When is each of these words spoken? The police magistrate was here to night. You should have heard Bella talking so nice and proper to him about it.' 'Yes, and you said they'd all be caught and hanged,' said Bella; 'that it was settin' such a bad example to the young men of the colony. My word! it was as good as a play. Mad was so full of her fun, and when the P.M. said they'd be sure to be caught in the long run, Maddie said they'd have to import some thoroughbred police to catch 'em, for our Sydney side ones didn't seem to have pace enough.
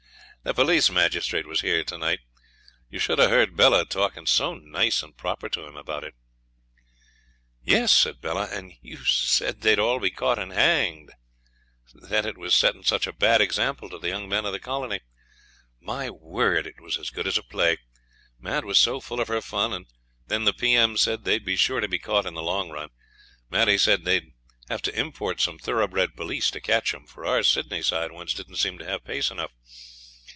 The 0.43 0.55
police 0.55 0.89
magistrate 0.89 1.45
was 1.45 1.61
here 1.61 1.83
to 1.83 1.99
night. 1.99 2.21
You 2.89 2.97
should 2.97 3.19
have 3.19 3.29
heard 3.29 3.55
Bella 3.55 3.85
talking 3.85 4.25
so 4.25 4.55
nice 4.55 5.03
and 5.03 5.15
proper 5.15 5.49
to 5.49 5.65
him 5.67 5.75
about 5.77 6.03
it.' 6.03 6.15
'Yes, 7.63 8.07
and 8.07 8.73
you 8.81 9.05
said 9.05 9.61
they'd 9.61 9.77
all 9.77 9.99
be 9.99 10.09
caught 10.09 10.39
and 10.39 10.51
hanged,' 10.51 11.11
said 11.85 12.01
Bella; 12.01 12.07
'that 12.09 12.25
it 12.25 12.37
was 12.39 12.55
settin' 12.55 12.83
such 12.83 13.05
a 13.05 13.13
bad 13.13 13.39
example 13.39 13.87
to 13.91 13.99
the 13.99 14.07
young 14.07 14.27
men 14.27 14.47
of 14.47 14.51
the 14.51 14.59
colony. 14.59 15.01
My 15.79 16.09
word! 16.09 16.65
it 16.65 16.81
was 16.81 16.97
as 16.97 17.11
good 17.11 17.27
as 17.27 17.37
a 17.37 17.43
play. 17.43 17.77
Mad 18.39 18.65
was 18.65 18.79
so 18.79 18.99
full 18.99 19.19
of 19.19 19.27
her 19.27 19.41
fun, 19.41 19.71
and 19.71 19.85
when 20.25 20.45
the 20.45 20.53
P.M. 20.53 20.97
said 20.97 21.23
they'd 21.23 21.45
be 21.45 21.55
sure 21.55 21.81
to 21.81 21.87
be 21.87 21.99
caught 21.99 22.25
in 22.25 22.33
the 22.33 22.41
long 22.41 22.71
run, 22.71 22.89
Maddie 23.51 23.77
said 23.77 24.05
they'd 24.05 24.33
have 24.69 24.81
to 24.81 24.99
import 24.99 25.39
some 25.39 25.59
thoroughbred 25.59 26.15
police 26.15 26.49
to 26.49 26.59
catch 26.59 26.95
'em, 26.95 27.05
for 27.05 27.27
our 27.27 27.43
Sydney 27.43 27.83
side 27.83 28.11
ones 28.11 28.33
didn't 28.33 28.55
seem 28.55 28.79
to 28.79 28.85
have 28.85 29.05
pace 29.05 29.29
enough. 29.29 29.51